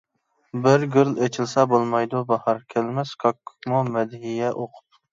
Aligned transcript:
بىر 0.63 0.85
گۈل 0.95 1.11
ئېچىلسا 1.25 1.67
بولمايدۇ 1.75 2.23
باھار، 2.33 2.65
كەلمەس 2.77 3.15
كاككۇكمۇ 3.27 3.87
مەدھىيە 3.95 4.55
ئوقۇپ. 4.61 5.03